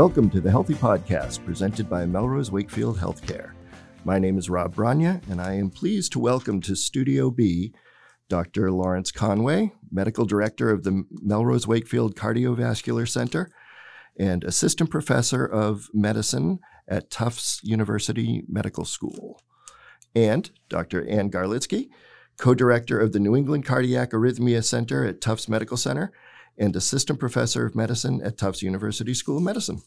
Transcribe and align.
Welcome 0.00 0.30
to 0.30 0.40
the 0.40 0.50
Healthy 0.50 0.76
Podcast 0.76 1.44
presented 1.44 1.90
by 1.90 2.06
Melrose 2.06 2.50
Wakefield 2.50 2.96
Healthcare. 2.96 3.50
My 4.06 4.18
name 4.18 4.38
is 4.38 4.48
Rob 4.48 4.74
Branya, 4.74 5.20
and 5.28 5.42
I 5.42 5.52
am 5.52 5.68
pleased 5.68 6.12
to 6.12 6.18
welcome 6.18 6.62
to 6.62 6.74
Studio 6.74 7.30
B 7.30 7.74
Dr. 8.30 8.72
Laurence 8.72 9.12
Conway, 9.12 9.74
Medical 9.92 10.24
Director 10.24 10.70
of 10.70 10.84
the 10.84 11.04
Melrose 11.10 11.66
Wakefield 11.66 12.16
Cardiovascular 12.16 13.06
Center 13.06 13.50
and 14.18 14.42
Assistant 14.42 14.88
Professor 14.88 15.44
of 15.44 15.90
Medicine 15.92 16.60
at 16.88 17.10
Tufts 17.10 17.60
University 17.62 18.42
Medical 18.48 18.86
School, 18.86 19.42
and 20.14 20.50
Dr. 20.70 21.06
Ann 21.10 21.30
Garlitski, 21.30 21.90
Co 22.38 22.54
Director 22.54 22.98
of 22.98 23.12
the 23.12 23.20
New 23.20 23.36
England 23.36 23.66
Cardiac 23.66 24.12
Arrhythmia 24.12 24.64
Center 24.64 25.04
at 25.04 25.20
Tufts 25.20 25.46
Medical 25.46 25.76
Center 25.76 26.10
and 26.60 26.76
Assistant 26.76 27.18
Professor 27.18 27.64
of 27.64 27.74
Medicine 27.74 28.20
at 28.22 28.36
Tufts 28.36 28.62
University 28.62 29.14
School 29.14 29.38
of 29.38 29.42
Medicine. 29.42 29.80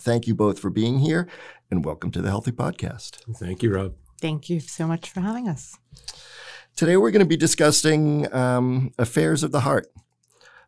Thank 0.00 0.26
you 0.26 0.34
both 0.34 0.58
for 0.58 0.70
being 0.70 0.98
here 0.98 1.28
and 1.70 1.84
welcome 1.84 2.10
to 2.12 2.22
the 2.22 2.30
Healthy 2.30 2.52
Podcast. 2.52 3.18
Thank 3.36 3.62
you, 3.62 3.72
Rob. 3.72 3.94
Thank 4.20 4.48
you 4.48 4.58
so 4.58 4.86
much 4.86 5.10
for 5.10 5.20
having 5.20 5.46
us. 5.46 5.76
Today, 6.74 6.96
we're 6.96 7.10
going 7.10 7.20
to 7.20 7.26
be 7.26 7.36
discussing 7.36 8.32
um, 8.34 8.92
affairs 8.98 9.44
of 9.44 9.52
the 9.52 9.60
heart, 9.60 9.86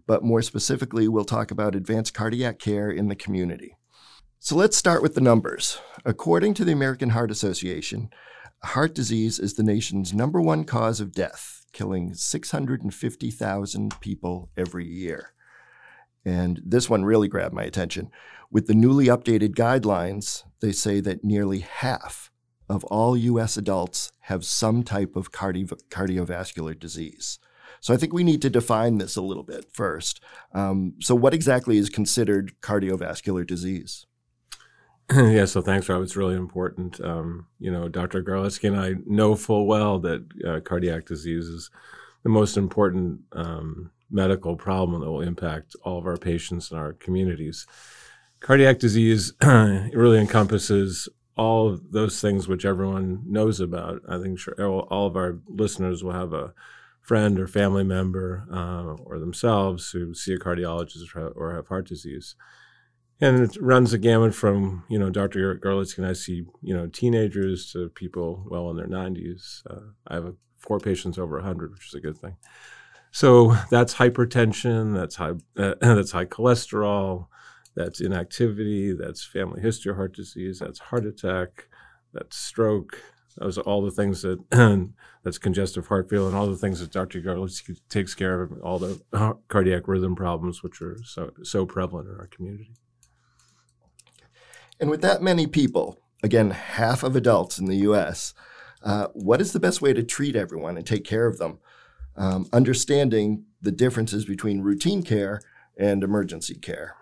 but 0.06 0.22
more 0.22 0.42
specifically, 0.42 1.08
we'll 1.08 1.24
talk 1.24 1.50
about 1.50 1.74
advanced 1.74 2.14
cardiac 2.14 2.58
care 2.58 2.90
in 2.90 3.08
the 3.08 3.16
community. 3.16 3.76
So 4.38 4.54
let's 4.54 4.76
start 4.76 5.02
with 5.02 5.14
the 5.14 5.20
numbers. 5.20 5.80
According 6.04 6.54
to 6.54 6.64
the 6.64 6.72
American 6.72 7.10
Heart 7.10 7.30
Association, 7.30 8.10
heart 8.64 8.94
disease 8.94 9.38
is 9.38 9.54
the 9.54 9.62
nation's 9.62 10.12
number 10.12 10.40
one 10.40 10.64
cause 10.64 11.00
of 11.00 11.12
death, 11.12 11.64
killing 11.72 12.14
650,000 12.14 14.00
people 14.00 14.50
every 14.56 14.86
year. 14.86 15.32
And 16.24 16.60
this 16.64 16.90
one 16.90 17.04
really 17.04 17.28
grabbed 17.28 17.54
my 17.54 17.62
attention. 17.62 18.10
With 18.50 18.66
the 18.66 18.74
newly 18.74 19.06
updated 19.06 19.54
guidelines, 19.54 20.44
they 20.60 20.72
say 20.72 21.00
that 21.00 21.24
nearly 21.24 21.60
half 21.60 22.30
of 22.68 22.84
all 22.84 23.16
US 23.16 23.56
adults 23.56 24.10
have 24.22 24.44
some 24.44 24.82
type 24.82 25.14
of 25.14 25.30
cardi- 25.30 25.64
cardiovascular 25.64 26.78
disease. 26.78 27.38
So 27.80 27.94
I 27.94 27.96
think 27.96 28.12
we 28.12 28.24
need 28.24 28.42
to 28.42 28.50
define 28.50 28.98
this 28.98 29.16
a 29.16 29.22
little 29.22 29.42
bit 29.42 29.66
first. 29.72 30.20
Um, 30.52 30.94
so, 31.00 31.14
what 31.14 31.34
exactly 31.34 31.78
is 31.78 31.88
considered 31.88 32.54
cardiovascular 32.60 33.46
disease? 33.46 34.06
yeah, 35.14 35.44
so 35.44 35.62
thanks, 35.62 35.88
Rob. 35.88 36.02
It's 36.02 36.16
really 36.16 36.34
important. 36.34 37.00
Um, 37.00 37.46
you 37.60 37.70
know, 37.70 37.88
Dr. 37.88 38.22
Garlitski 38.22 38.68
and 38.68 38.80
I 38.80 38.94
know 39.06 39.36
full 39.36 39.66
well 39.66 40.00
that 40.00 40.26
uh, 40.44 40.60
cardiac 40.60 41.06
disease 41.06 41.46
is 41.46 41.70
the 42.24 42.28
most 42.28 42.56
important 42.56 43.20
um, 43.32 43.92
medical 44.10 44.56
problem 44.56 45.00
that 45.00 45.10
will 45.10 45.20
impact 45.20 45.76
all 45.84 45.98
of 45.98 46.06
our 46.06 46.16
patients 46.16 46.70
and 46.70 46.80
our 46.80 46.92
communities. 46.92 47.66
Cardiac 48.40 48.80
disease 48.80 49.32
really 49.42 50.18
encompasses 50.18 51.08
all 51.36 51.68
of 51.68 51.92
those 51.92 52.20
things 52.20 52.48
which 52.48 52.64
everyone 52.64 53.22
knows 53.26 53.60
about. 53.60 54.00
I 54.08 54.18
think 54.18 54.40
sure 54.40 54.54
all 54.60 55.06
of 55.06 55.16
our 55.16 55.38
listeners 55.46 56.02
will 56.02 56.12
have 56.12 56.32
a 56.32 56.52
friend 57.00 57.38
or 57.38 57.46
family 57.46 57.84
member 57.84 58.44
uh, 58.52 59.00
or 59.04 59.20
themselves 59.20 59.90
who 59.90 60.14
see 60.14 60.32
a 60.32 60.38
cardiologist 60.38 61.14
or 61.36 61.54
have 61.54 61.68
heart 61.68 61.86
disease. 61.86 62.34
And 63.20 63.40
it 63.40 63.56
runs 63.60 63.92
the 63.92 63.98
gamut 63.98 64.34
from, 64.34 64.84
you 64.88 64.98
know, 64.98 65.08
Dr. 65.08 65.40
Eric 65.40 65.62
Garlitski 65.62 65.98
and 65.98 66.06
I 66.06 66.12
see, 66.12 66.44
you 66.60 66.74
know, 66.74 66.86
teenagers 66.86 67.72
to 67.72 67.88
people 67.88 68.44
well 68.50 68.68
in 68.70 68.76
their 68.76 68.86
90s. 68.86 69.62
Uh, 69.68 69.92
I 70.06 70.14
have 70.16 70.34
four 70.58 70.78
patients 70.78 71.18
over 71.18 71.36
100, 71.36 71.72
which 71.72 71.88
is 71.88 71.94
a 71.94 72.00
good 72.00 72.18
thing. 72.18 72.36
So 73.10 73.56
that's 73.70 73.94
hypertension, 73.94 74.94
that's 74.94 75.16
high, 75.16 75.32
uh, 75.56 75.74
that's 75.80 76.12
high 76.12 76.26
cholesterol, 76.26 77.28
that's 77.74 78.00
inactivity, 78.00 78.92
that's 78.92 79.24
family 79.24 79.62
history 79.62 79.90
of 79.90 79.96
heart 79.96 80.14
disease, 80.14 80.58
that's 80.58 80.78
heart 80.78 81.06
attack, 81.06 81.68
that's 82.12 82.36
stroke. 82.36 83.00
Those 83.38 83.56
are 83.56 83.62
all 83.62 83.82
the 83.82 83.90
things 83.90 84.22
that 84.22 84.38
that's 85.22 85.38
congestive 85.38 85.86
heart 85.86 86.10
failure 86.10 86.26
and 86.26 86.36
all 86.36 86.46
the 86.46 86.56
things 86.56 86.80
that 86.80 86.90
Dr. 86.90 87.20
Garlitski 87.20 87.80
takes 87.88 88.14
care 88.14 88.42
of, 88.42 88.52
all 88.62 88.78
the 88.78 89.00
cardiac 89.48 89.88
rhythm 89.88 90.14
problems, 90.14 90.62
which 90.62 90.82
are 90.82 90.98
so 91.04 91.30
so 91.42 91.64
prevalent 91.64 92.08
in 92.08 92.16
our 92.18 92.26
community. 92.26 92.72
And 94.78 94.90
with 94.90 95.02
that 95.02 95.22
many 95.22 95.46
people, 95.46 96.00
again, 96.22 96.50
half 96.50 97.02
of 97.02 97.16
adults 97.16 97.58
in 97.58 97.66
the 97.66 97.76
US, 97.78 98.34
uh, 98.82 99.08
what 99.14 99.40
is 99.40 99.52
the 99.52 99.60
best 99.60 99.80
way 99.80 99.92
to 99.92 100.02
treat 100.02 100.36
everyone 100.36 100.76
and 100.76 100.86
take 100.86 101.04
care 101.04 101.26
of 101.26 101.38
them? 101.38 101.58
Um, 102.16 102.46
understanding 102.52 103.44
the 103.60 103.72
differences 103.72 104.24
between 104.24 104.60
routine 104.60 105.02
care 105.02 105.40
and 105.76 106.02
emergency 106.02 106.54
care. 106.54 106.94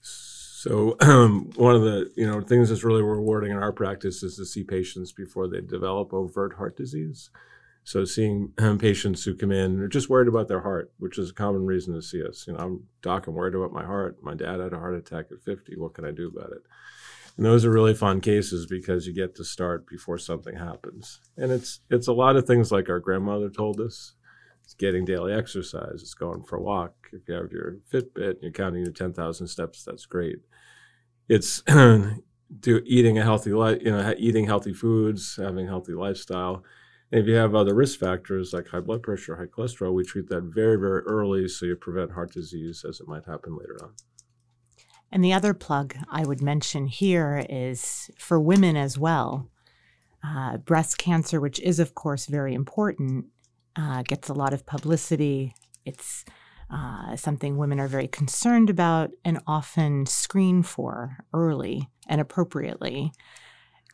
So 0.00 0.96
um, 1.00 1.50
one 1.56 1.74
of 1.74 1.82
the 1.82 2.10
you 2.16 2.26
know 2.26 2.40
things 2.40 2.68
that's 2.68 2.84
really 2.84 3.02
rewarding 3.02 3.52
in 3.52 3.58
our 3.58 3.72
practice 3.72 4.22
is 4.22 4.36
to 4.36 4.46
see 4.46 4.64
patients 4.64 5.12
before 5.12 5.48
they 5.48 5.60
develop 5.60 6.12
overt 6.12 6.54
heart 6.54 6.76
disease. 6.76 7.30
So 7.86 8.04
seeing 8.04 8.52
um, 8.58 8.78
patients 8.78 9.22
who 9.22 9.36
come 9.36 9.52
in 9.52 9.80
are 9.80 9.86
just 9.86 10.10
worried 10.10 10.26
about 10.26 10.48
their 10.48 10.62
heart, 10.62 10.90
which 10.98 11.18
is 11.18 11.30
a 11.30 11.34
common 11.34 11.64
reason 11.64 11.94
to 11.94 12.02
see 12.02 12.20
us. 12.20 12.44
You 12.44 12.54
know, 12.54 12.58
I'm 12.58 12.82
doc, 13.00 13.28
I'm 13.28 13.34
worried 13.34 13.54
about 13.54 13.72
my 13.72 13.84
heart. 13.84 14.16
My 14.20 14.34
dad 14.34 14.58
had 14.58 14.72
a 14.72 14.78
heart 14.78 14.96
attack 14.96 15.26
at 15.30 15.40
50. 15.44 15.76
What 15.76 15.94
can 15.94 16.04
I 16.04 16.10
do 16.10 16.26
about 16.26 16.50
it? 16.50 16.64
And 17.36 17.46
those 17.46 17.64
are 17.64 17.70
really 17.70 17.94
fun 17.94 18.20
cases 18.20 18.66
because 18.66 19.06
you 19.06 19.12
get 19.12 19.36
to 19.36 19.44
start 19.44 19.86
before 19.86 20.18
something 20.18 20.56
happens. 20.56 21.20
And 21.36 21.52
it's 21.52 21.78
it's 21.88 22.08
a 22.08 22.12
lot 22.12 22.34
of 22.34 22.44
things 22.44 22.72
like 22.72 22.88
our 22.88 22.98
grandmother 22.98 23.50
told 23.50 23.80
us. 23.80 24.14
It's 24.64 24.74
getting 24.74 25.04
daily 25.04 25.32
exercise. 25.32 26.00
It's 26.02 26.14
going 26.14 26.42
for 26.42 26.56
a 26.56 26.62
walk. 26.62 26.92
If 27.12 27.28
you 27.28 27.34
have 27.34 27.52
your 27.52 27.76
Fitbit 27.88 28.30
and 28.30 28.42
you're 28.42 28.50
counting 28.50 28.82
your 28.82 28.92
10,000 28.92 29.46
steps, 29.46 29.84
that's 29.84 30.06
great. 30.06 30.40
It's 31.28 31.62
do 32.60 32.82
eating 32.84 33.16
a 33.16 33.22
healthy 33.22 33.52
life, 33.52 33.78
you 33.80 33.92
know, 33.92 34.12
eating 34.18 34.46
healthy 34.46 34.72
foods, 34.72 35.36
having 35.40 35.66
a 35.66 35.70
healthy 35.70 35.92
lifestyle 35.92 36.64
and 37.12 37.20
if 37.20 37.26
you 37.26 37.34
have 37.34 37.54
other 37.54 37.74
risk 37.74 38.00
factors 38.00 38.52
like 38.52 38.68
high 38.68 38.80
blood 38.80 39.02
pressure, 39.02 39.36
high 39.36 39.46
cholesterol, 39.46 39.94
we 39.94 40.04
treat 40.04 40.28
that 40.28 40.42
very, 40.42 40.76
very 40.76 41.02
early 41.02 41.48
so 41.48 41.66
you 41.66 41.76
prevent 41.76 42.12
heart 42.12 42.32
disease 42.32 42.84
as 42.88 43.00
it 43.00 43.06
might 43.06 43.24
happen 43.24 43.56
later 43.56 43.78
on. 43.82 43.92
And 45.12 45.24
the 45.24 45.32
other 45.32 45.54
plug 45.54 45.94
I 46.10 46.24
would 46.24 46.42
mention 46.42 46.86
here 46.88 47.46
is 47.48 48.10
for 48.18 48.40
women 48.40 48.76
as 48.76 48.98
well. 48.98 49.48
Uh, 50.24 50.56
breast 50.56 50.98
cancer, 50.98 51.40
which 51.40 51.60
is, 51.60 51.78
of 51.78 51.94
course, 51.94 52.26
very 52.26 52.54
important, 52.54 53.26
uh, 53.76 54.02
gets 54.02 54.28
a 54.28 54.34
lot 54.34 54.52
of 54.52 54.66
publicity. 54.66 55.54
It's 55.84 56.24
uh, 56.68 57.14
something 57.14 57.56
women 57.56 57.78
are 57.78 57.86
very 57.86 58.08
concerned 58.08 58.68
about 58.68 59.10
and 59.24 59.38
often 59.46 60.06
screen 60.06 60.64
for 60.64 61.18
early 61.32 61.88
and 62.08 62.20
appropriately. 62.20 63.12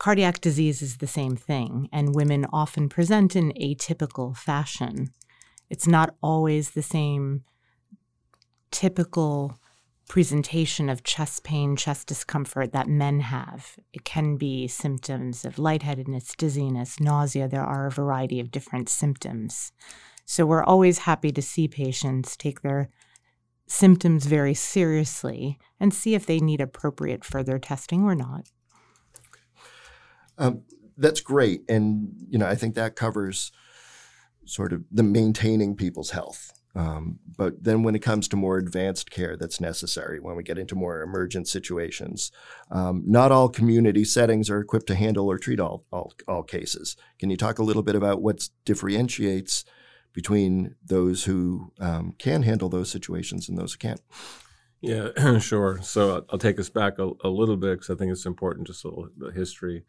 Cardiac 0.02 0.40
disease 0.40 0.82
is 0.82 0.96
the 0.96 1.06
same 1.06 1.36
thing, 1.36 1.88
and 1.92 2.12
women 2.12 2.44
often 2.52 2.88
present 2.88 3.36
in 3.36 3.52
atypical 3.52 4.36
fashion. 4.36 5.12
It's 5.70 5.86
not 5.86 6.16
always 6.20 6.70
the 6.70 6.82
same 6.82 7.44
typical 8.72 9.60
presentation 10.08 10.88
of 10.88 11.04
chest 11.04 11.44
pain, 11.44 11.76
chest 11.76 12.08
discomfort 12.08 12.72
that 12.72 12.88
men 12.88 13.20
have. 13.20 13.76
It 13.92 14.04
can 14.04 14.36
be 14.36 14.66
symptoms 14.66 15.44
of 15.44 15.60
lightheadedness, 15.60 16.34
dizziness, 16.36 16.98
nausea. 16.98 17.46
There 17.46 17.62
are 17.62 17.86
a 17.86 17.92
variety 17.92 18.40
of 18.40 18.50
different 18.50 18.88
symptoms. 18.88 19.70
So 20.24 20.44
we're 20.44 20.64
always 20.64 20.98
happy 20.98 21.30
to 21.30 21.42
see 21.42 21.69
patients 21.69 22.36
take 22.36 22.62
their 22.62 22.90
symptoms 23.69 24.26
very 24.26 24.54
seriously 24.54 25.60
and 25.78 25.94
see 25.94 26.16
if 26.16 26.26
they 26.26 26.40
need 26.40 26.60
appropriate 26.60 27.25
further 27.25 27.60
testing 27.60 28.02
or 28.02 28.16
not. 28.16 28.49
Um, 30.38 30.62
that's 30.96 31.20
great, 31.20 31.62
and 31.69 32.12
you 32.29 32.38
know 32.38 32.46
I 32.46 32.55
think 32.55 32.75
that 32.75 32.96
covers 32.96 33.52
sort 34.44 34.73
of 34.73 34.84
the 34.90 35.02
maintaining 35.02 35.76
people's 35.76 36.11
health. 36.11 36.52
Um, 36.75 37.19
but 37.37 37.64
then 37.64 37.82
when 37.82 37.94
it 37.94 38.00
comes 38.00 38.29
to 38.29 38.37
more 38.37 38.56
advanced 38.56 39.11
care 39.11 39.37
that's 39.37 39.61
necessary, 39.61 40.20
when 40.20 40.37
we 40.37 40.43
get 40.43 40.58
into 40.58 40.75
more 40.75 41.02
emergent 41.02 41.46
situations, 41.49 42.32
um, 42.70 43.02
not 43.06 43.31
all 43.31 43.50
community 43.50 44.05
settings 44.05 44.49
are 44.49 44.61
equipped 44.61 44.87
to 44.87 44.94
handle 44.94 45.31
or 45.31 45.38
treat 45.38 45.61
all, 45.61 45.84
all, 45.93 46.14
all 46.26 46.43
cases. 46.43 46.96
Can 47.19 47.28
you 47.28 47.37
talk 47.37 47.58
a 47.58 47.62
little 47.62 47.82
bit 47.82 47.94
about 47.94 48.23
what 48.23 48.49
differentiates 48.64 49.64
between 50.14 50.75
those 50.85 51.25
who 51.25 51.73
um, 51.78 52.14
can 52.19 52.43
handle 52.43 52.69
those 52.69 52.90
situations 52.90 53.49
and 53.49 53.58
those 53.58 53.75
who 53.75 53.78
can't? 53.78 54.00
Yeah, 54.81 55.38
sure. 55.40 55.81
So 55.82 56.25
I'll 56.31 56.38
take 56.38 56.58
us 56.58 56.70
back 56.70 56.99
a, 56.99 57.11
a 57.23 57.28
little 57.28 57.56
bit 57.56 57.81
because 57.81 57.90
I 57.90 57.99
think 57.99 58.12
it's 58.12 58.26
important, 58.26 58.67
just 58.67 58.85
a 58.85 58.88
little 58.88 59.11
history. 59.35 59.85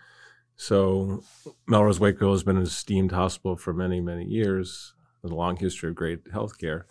So 0.55 1.23
Melrose 1.67 2.00
Wakefield 2.00 2.33
has 2.33 2.44
been 2.44 2.57
an 2.57 2.63
esteemed 2.63 3.11
hospital 3.11 3.57
for 3.57 3.73
many, 3.73 4.00
many 4.01 4.25
years, 4.25 4.94
with 5.21 5.31
a 5.31 5.35
long 5.35 5.55
history 5.55 5.89
of 5.89 5.95
great 5.95 6.25
healthcare. 6.25 6.83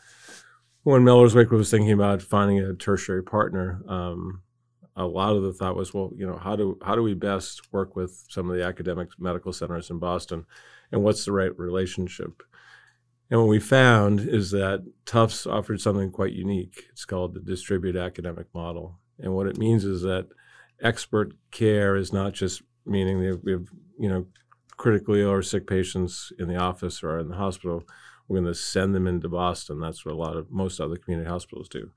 When 0.83 1.05
Melrose 1.05 1.35
Wakefield 1.35 1.61
was 1.61 1.71
thinking 1.71 1.93
about 1.93 2.23
finding 2.23 2.59
a 2.59 2.75
tertiary 2.75 3.23
partner, 3.23 3.83
um, 3.87 4.43
a 4.97 5.07
lot 5.07 5.37
of 5.37 5.43
the 5.43 5.53
thought 5.53 5.77
was, 5.77 5.95
well, 5.95 6.11
you 6.17 6.27
know, 6.27 6.37
how 6.37 6.57
do 6.57 6.79
how 6.85 6.95
do 6.95 7.03
we 7.03 7.15
best 7.15 7.73
work 7.73 7.97
with 7.97 8.25
some 8.29 8.51
of 8.51 8.57
the 8.57 8.65
academic 8.65 9.09
medical 9.19 9.53
centers 9.53 9.91
in 9.91 9.99
Boston, 9.99 10.45
and 10.91 11.03
what's 11.03 11.25
the 11.25 11.33
right 11.33 11.57
relationship? 11.59 12.43
And 13.31 13.41
what 13.41 13.49
we 13.49 13.61
found 13.61 14.21
is 14.21 14.51
that 14.51 14.85
Tufts 15.07 15.47
offered 15.47 15.81
something 15.81 16.11
quite 16.11 16.35
unique. 16.35 16.85
It's 16.91 17.07
called 17.07 17.33
the 17.33 17.41
distributed 17.41 17.99
academic 17.99 18.47
model. 18.53 18.99
And 19.19 19.35
what 19.35 19.47
it 19.47 19.57
means 19.57 19.87
is 19.87 20.03
that 20.03 20.29
expert 20.83 21.33
care 21.51 21.97
is 21.97 22.13
not 22.13 22.35
just 22.35 22.61
meaning 22.85 23.19
we 23.19 23.27
have, 23.27 23.41
you 23.45 24.09
know, 24.09 24.27
critically 24.77 25.23
ill 25.23 25.31
or 25.31 25.43
sick 25.43 25.67
patients 25.67 26.33
in 26.39 26.49
the 26.49 26.57
office 26.57 27.03
or 27.03 27.19
in 27.19 27.29
the 27.29 27.37
hospital. 27.37 27.85
We're 28.29 28.41
going 28.41 28.53
to 28.53 28.59
send 28.59 28.95
them 28.95 29.07
into 29.07 29.29
Boston. 29.29 29.81
That's 29.81 30.05
what 30.05 30.15
a 30.15 30.19
lot 30.19 30.37
of 30.37 30.51
most 30.51 30.81
other 30.81 30.97
community 30.97 31.29
hospitals 31.29 31.69
do. 31.69 31.91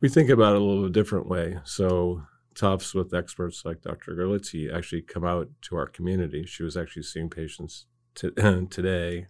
We 0.00 0.08
think 0.08 0.30
about 0.30 0.54
it 0.54 0.62
a 0.62 0.64
little 0.64 0.88
different 0.88 1.28
way. 1.28 1.58
So 1.64 2.22
Tufts 2.54 2.94
with 2.94 3.12
experts 3.12 3.64
like 3.64 3.82
Dr. 3.82 4.14
Garlitski 4.14 4.72
actually 4.72 5.02
come 5.02 5.24
out 5.24 5.48
to 5.62 5.76
our 5.76 5.86
community. 5.86 6.46
She 6.46 6.62
was 6.62 6.76
actually 6.76 7.02
seeing 7.02 7.28
patients 7.28 7.86
today 8.14 9.26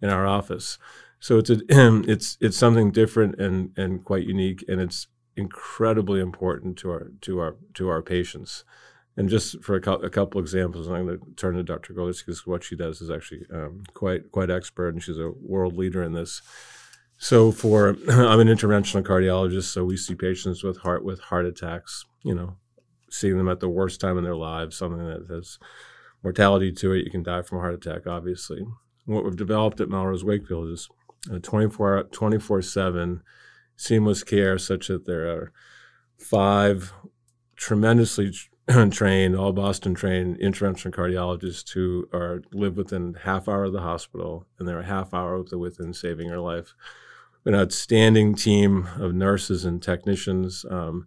in 0.00 0.08
our 0.08 0.26
office. 0.26 0.78
So 1.18 1.38
it's 1.38 1.50
a, 1.50 1.60
it's 1.68 2.38
it's 2.40 2.56
something 2.56 2.92
different 2.92 3.40
and 3.40 3.76
and 3.76 4.04
quite 4.04 4.26
unique, 4.26 4.64
and 4.68 4.80
it's 4.80 5.08
incredibly 5.36 6.20
important 6.20 6.76
to 6.78 6.90
our 6.90 7.10
to 7.22 7.40
our 7.40 7.56
to 7.74 7.88
our 7.88 8.02
patients. 8.02 8.64
And 9.20 9.28
just 9.28 9.62
for 9.62 9.74
a, 9.74 9.82
co- 9.82 9.96
a 9.96 10.08
couple 10.08 10.40
examples, 10.40 10.88
I'm 10.88 11.04
going 11.04 11.18
to 11.18 11.26
turn 11.36 11.54
to 11.56 11.62
Dr. 11.62 11.92
Garlitski 11.92 12.24
because 12.24 12.46
what 12.46 12.64
she 12.64 12.74
does 12.74 13.02
is 13.02 13.10
actually 13.10 13.42
um, 13.52 13.82
quite 13.92 14.32
quite 14.32 14.48
expert, 14.48 14.94
and 14.94 15.02
she's 15.02 15.18
a 15.18 15.30
world 15.42 15.76
leader 15.76 16.02
in 16.02 16.14
this. 16.14 16.40
So 17.18 17.52
for 17.52 17.90
I'm 18.08 18.40
an 18.40 18.48
interventional 18.48 19.02
cardiologist, 19.02 19.64
so 19.64 19.84
we 19.84 19.98
see 19.98 20.14
patients 20.14 20.64
with 20.64 20.78
heart 20.78 21.04
with 21.04 21.20
heart 21.20 21.44
attacks. 21.44 22.06
You 22.22 22.34
know, 22.34 22.56
seeing 23.10 23.36
them 23.36 23.50
at 23.50 23.60
the 23.60 23.68
worst 23.68 24.00
time 24.00 24.16
in 24.16 24.24
their 24.24 24.36
lives, 24.36 24.78
something 24.78 25.06
that 25.06 25.26
has 25.28 25.58
mortality 26.22 26.72
to 26.72 26.92
it. 26.94 27.04
You 27.04 27.10
can 27.10 27.22
die 27.22 27.42
from 27.42 27.58
a 27.58 27.60
heart 27.60 27.74
attack, 27.74 28.06
obviously. 28.06 28.62
What 29.04 29.22
we've 29.22 29.36
developed 29.36 29.82
at 29.82 29.90
Melrose 29.90 30.24
Wakefield 30.24 30.70
is 30.70 30.88
24 31.42 32.04
24 32.04 32.62
7 32.62 33.20
seamless 33.76 34.24
care, 34.24 34.56
such 34.56 34.88
that 34.88 35.04
there 35.04 35.28
are 35.28 35.52
five 36.16 36.94
tremendously 37.56 38.32
trained, 38.90 39.36
all 39.36 39.52
Boston 39.52 39.94
trained 39.94 40.38
interventional 40.38 40.92
cardiologists 40.92 41.72
who 41.72 42.08
are 42.12 42.42
live 42.52 42.76
within 42.76 43.14
half 43.14 43.48
hour 43.48 43.64
of 43.64 43.72
the 43.72 43.80
hospital, 43.80 44.46
and 44.58 44.66
they're 44.66 44.80
a 44.80 44.86
half 44.86 45.12
hour 45.14 45.42
within 45.42 45.92
saving 45.92 46.28
your 46.28 46.40
life. 46.40 46.74
An 47.44 47.54
outstanding 47.54 48.34
team 48.34 48.88
of 48.98 49.14
nurses 49.14 49.64
and 49.64 49.82
technicians. 49.82 50.64
Um, 50.70 51.06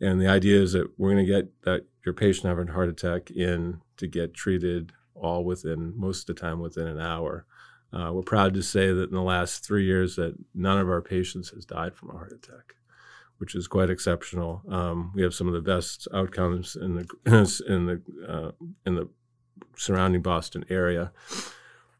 and 0.00 0.20
the 0.20 0.28
idea 0.28 0.60
is 0.60 0.72
that 0.72 0.98
we're 0.98 1.12
going 1.12 1.26
to 1.26 1.32
get 1.32 1.62
that 1.62 1.86
your 2.04 2.14
patient 2.14 2.46
having 2.46 2.68
a 2.68 2.72
heart 2.72 2.88
attack 2.88 3.30
in 3.30 3.80
to 3.96 4.06
get 4.06 4.34
treated 4.34 4.92
all 5.14 5.44
within 5.44 5.92
most 5.96 6.28
of 6.28 6.34
the 6.34 6.40
time 6.40 6.60
within 6.60 6.86
an 6.86 7.00
hour. 7.00 7.46
Uh, 7.92 8.10
we're 8.12 8.22
proud 8.22 8.54
to 8.54 8.62
say 8.62 8.92
that 8.92 9.10
in 9.10 9.14
the 9.14 9.22
last 9.22 9.64
three 9.64 9.84
years 9.84 10.16
that 10.16 10.34
none 10.54 10.78
of 10.78 10.88
our 10.88 11.02
patients 11.02 11.50
has 11.50 11.64
died 11.64 11.94
from 11.94 12.10
a 12.10 12.14
heart 12.14 12.32
attack, 12.32 12.76
which 13.42 13.56
is 13.56 13.66
quite 13.66 13.90
exceptional. 13.90 14.62
Um, 14.68 15.10
we 15.16 15.22
have 15.22 15.34
some 15.34 15.48
of 15.48 15.52
the 15.52 15.60
best 15.60 16.06
outcomes 16.14 16.76
in 16.76 16.94
the 16.94 17.04
in 17.68 17.86
the 17.86 18.00
uh, 18.28 18.52
in 18.86 18.94
the 18.94 19.08
surrounding 19.76 20.22
Boston 20.22 20.64
area. 20.70 21.10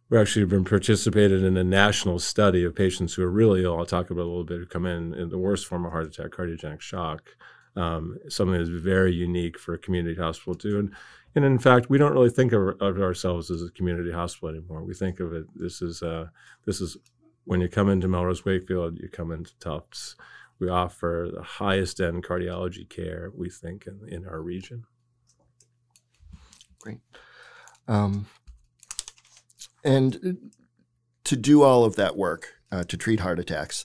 We 0.08 0.20
actually 0.20 0.44
been 0.44 0.64
participated 0.64 1.42
in 1.42 1.56
a 1.56 1.64
national 1.64 2.20
study 2.20 2.62
of 2.62 2.76
patients 2.76 3.14
who 3.14 3.24
are 3.24 3.30
really 3.30 3.64
ill. 3.64 3.76
I'll 3.76 3.84
talk 3.84 4.10
about 4.10 4.22
a 4.22 4.30
little 4.30 4.44
bit 4.44 4.58
who 4.58 4.66
come 4.66 4.86
in 4.86 5.14
in 5.14 5.30
the 5.30 5.38
worst 5.38 5.66
form 5.66 5.84
of 5.84 5.90
heart 5.90 6.06
attack, 6.06 6.30
cardiogenic 6.30 6.80
shock. 6.80 7.30
Um, 7.74 8.18
something 8.28 8.56
that's 8.56 8.68
very 8.68 9.12
unique 9.12 9.58
for 9.58 9.74
a 9.74 9.78
community 9.78 10.14
hospital 10.14 10.54
too. 10.54 10.78
And 10.78 10.94
and 11.34 11.44
in 11.44 11.58
fact, 11.58 11.90
we 11.90 11.98
don't 11.98 12.12
really 12.12 12.30
think 12.30 12.52
of, 12.52 12.80
of, 12.80 13.00
ourselves 13.00 13.50
as 13.50 13.62
a 13.64 13.70
community 13.70 14.12
hospital 14.12 14.50
anymore. 14.50 14.84
We 14.84 14.94
think 14.94 15.18
of 15.18 15.32
it. 15.32 15.46
This 15.56 15.82
is 15.82 16.04
uh, 16.04 16.28
this 16.66 16.80
is 16.80 16.98
when 17.46 17.60
you 17.60 17.68
come 17.68 17.88
into 17.88 18.06
Melrose 18.06 18.44
Wakefield, 18.44 19.00
you 19.00 19.08
come 19.08 19.32
into 19.32 19.58
Tufts. 19.58 20.14
We 20.62 20.68
offer 20.68 21.28
the 21.34 21.42
highest 21.42 22.00
end 22.00 22.22
cardiology 22.22 22.88
care 22.88 23.32
we 23.34 23.50
think 23.50 23.88
in, 23.88 24.08
in 24.08 24.28
our 24.28 24.40
region. 24.40 24.84
Great. 26.78 27.00
Um, 27.88 28.26
and 29.82 30.52
to 31.24 31.36
do 31.36 31.64
all 31.64 31.84
of 31.84 31.96
that 31.96 32.16
work 32.16 32.52
uh, 32.70 32.84
to 32.84 32.96
treat 32.96 33.18
heart 33.18 33.40
attacks, 33.40 33.84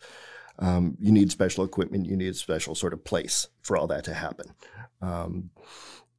um, 0.59 0.95
you 0.99 1.11
need 1.11 1.31
special 1.31 1.65
equipment. 1.65 2.05
You 2.05 2.15
need 2.15 2.29
a 2.29 2.35
special 2.35 2.75
sort 2.75 2.93
of 2.93 3.03
place 3.03 3.47
for 3.63 3.75
all 3.75 3.87
that 3.87 4.03
to 4.03 4.13
happen. 4.13 4.53
Um, 5.01 5.49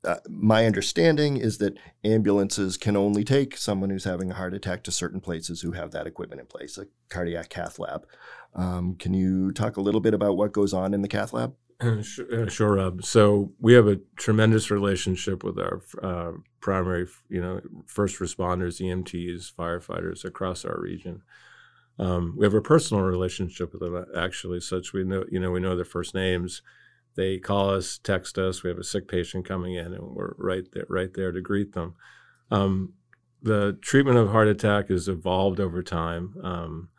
uh, 0.04 0.16
my 0.28 0.64
understanding 0.64 1.36
is 1.36 1.58
that 1.58 1.76
ambulances 2.04 2.76
can 2.76 2.96
only 2.96 3.24
take 3.24 3.56
someone 3.56 3.90
who's 3.90 4.04
having 4.04 4.30
a 4.30 4.34
heart 4.34 4.54
attack 4.54 4.82
to 4.84 4.92
certain 4.92 5.20
places 5.20 5.62
who 5.62 5.72
have 5.72 5.90
that 5.90 6.06
equipment 6.06 6.40
in 6.40 6.46
place, 6.46 6.78
a 6.78 6.86
cardiac 7.08 7.48
cath 7.48 7.78
lab. 7.78 8.06
Um, 8.54 8.94
can 8.94 9.12
you 9.12 9.52
talk 9.52 9.76
a 9.76 9.80
little 9.80 10.00
bit 10.00 10.14
about 10.14 10.36
what 10.36 10.52
goes 10.52 10.72
on 10.72 10.94
in 10.94 11.02
the 11.02 11.08
cath 11.08 11.32
lab? 11.32 11.54
Uh, 11.80 12.02
sure, 12.02 12.44
uh, 12.44 12.48
sure, 12.48 12.74
Rob. 12.74 13.04
So 13.04 13.52
we 13.60 13.72
have 13.74 13.86
a 13.86 14.00
tremendous 14.16 14.70
relationship 14.70 15.44
with 15.44 15.58
our 15.58 15.82
uh, 16.02 16.32
primary, 16.60 17.06
you 17.28 17.40
know, 17.40 17.60
first 17.86 18.18
responders, 18.18 18.80
EMTs, 18.80 19.52
firefighters 19.52 20.24
across 20.24 20.64
our 20.64 20.80
region. 20.80 21.22
Um, 21.98 22.34
we 22.36 22.46
have 22.46 22.54
a 22.54 22.60
personal 22.60 23.02
relationship 23.02 23.72
with 23.72 23.82
them, 23.82 24.04
actually, 24.16 24.60
such 24.60 24.92
we 24.92 25.04
know, 25.04 25.24
you 25.30 25.40
know, 25.40 25.50
we 25.50 25.60
know 25.60 25.74
their 25.74 25.84
first 25.84 26.14
names 26.14 26.62
they 27.18 27.36
call 27.36 27.70
us, 27.70 27.98
text 27.98 28.38
us. 28.38 28.62
We 28.62 28.70
have 28.70 28.78
a 28.78 28.84
sick 28.84 29.08
patient 29.08 29.44
coming 29.44 29.74
in, 29.74 29.92
and 29.92 30.14
we're 30.14 30.34
right 30.38 30.62
there, 30.72 30.86
right 30.88 31.12
there 31.12 31.32
to 31.32 31.40
greet 31.40 31.72
them. 31.72 31.96
Um, 32.52 32.92
the 33.42 33.76
treatment 33.82 34.18
of 34.18 34.30
heart 34.30 34.46
attack 34.46 34.88
has 34.88 35.08
evolved 35.08 35.58
over 35.58 35.82
time, 35.82 36.36
um, 36.44 36.90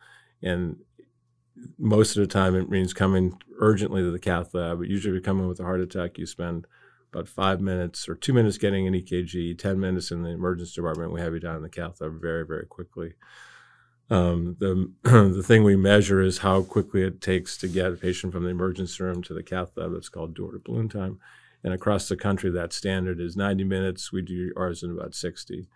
and 0.42 0.76
most 1.78 2.18
of 2.18 2.20
the 2.20 2.26
time 2.26 2.54
it 2.54 2.68
means 2.68 2.92
coming 2.92 3.32
urgently 3.60 4.02
to 4.02 4.10
the 4.10 4.18
cath 4.18 4.52
lab. 4.52 4.80
But 4.80 4.88
usually, 4.88 5.16
if 5.16 5.22
you 5.22 5.24
come 5.24 5.40
in 5.40 5.48
with 5.48 5.58
a 5.58 5.64
heart 5.64 5.80
attack, 5.80 6.18
you 6.18 6.26
spend 6.26 6.66
about 7.14 7.26
five 7.26 7.62
minutes 7.62 8.06
or 8.06 8.14
two 8.14 8.34
minutes 8.34 8.58
getting 8.58 8.86
an 8.86 8.92
EKG, 8.92 9.58
ten 9.58 9.80
minutes 9.80 10.10
in 10.10 10.22
the 10.22 10.28
emergency 10.28 10.74
department. 10.74 11.14
We 11.14 11.22
have 11.22 11.32
you 11.32 11.40
down 11.40 11.56
in 11.56 11.62
the 11.62 11.70
cath 11.70 11.98
lab 12.02 12.20
very, 12.20 12.44
very 12.44 12.66
quickly. 12.66 13.14
Um, 14.10 14.56
the 14.58 14.90
the 15.02 15.42
thing 15.42 15.62
we 15.62 15.76
measure 15.76 16.20
is 16.20 16.38
how 16.38 16.62
quickly 16.62 17.02
it 17.02 17.20
takes 17.20 17.56
to 17.58 17.68
get 17.68 17.92
a 17.92 17.96
patient 17.96 18.32
from 18.32 18.44
the 18.44 18.50
emergency 18.50 19.02
room 19.02 19.22
to 19.22 19.34
the 19.34 19.42
cath 19.42 19.70
lab. 19.76 19.92
That's 19.92 20.08
called 20.08 20.34
door 20.34 20.52
to 20.52 20.58
balloon 20.58 20.88
time. 20.88 21.20
And 21.62 21.72
across 21.72 22.08
the 22.08 22.16
country, 22.16 22.50
that 22.50 22.72
standard 22.72 23.20
is 23.20 23.36
90 23.36 23.64
minutes. 23.64 24.12
We 24.12 24.22
do 24.22 24.52
ours 24.56 24.82
in 24.82 24.90
about 24.90 25.14
60. 25.14 25.68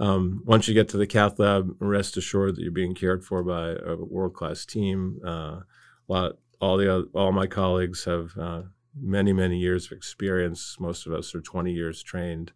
Um, 0.00 0.42
once 0.46 0.68
you 0.68 0.74
get 0.74 0.88
to 0.90 0.96
the 0.96 1.06
cath 1.06 1.38
lab, 1.38 1.76
rest 1.80 2.16
assured 2.16 2.56
that 2.56 2.62
you're 2.62 2.70
being 2.70 2.94
cared 2.94 3.24
for 3.24 3.42
by 3.42 3.70
a 3.70 3.96
world 3.96 4.34
class 4.34 4.64
team. 4.64 5.20
Uh, 5.24 5.60
lot, 6.08 6.38
all 6.60 6.76
the 6.76 7.08
all 7.14 7.32
my 7.32 7.46
colleagues 7.46 8.04
have 8.04 8.36
uh, 8.38 8.62
many 9.00 9.32
many 9.32 9.58
years 9.58 9.86
of 9.86 9.92
experience. 9.92 10.76
Most 10.80 11.06
of 11.06 11.12
us 11.12 11.34
are 11.34 11.40
20 11.40 11.72
years 11.72 12.02
trained. 12.02 12.52